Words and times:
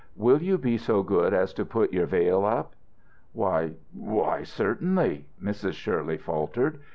"Will 0.15 0.41
you 0.41 0.57
be 0.57 0.79
so 0.79 1.03
good 1.03 1.31
as 1.31 1.53
to 1.53 1.63
put 1.63 1.93
your 1.93 2.07
veil 2.07 2.43
up." 2.43 2.73
"Why 3.33 3.73
why, 3.93 4.41
certainly!" 4.41 5.25
Mrs. 5.39 5.73
Shirley 5.73 6.17
faltered. 6.17 6.79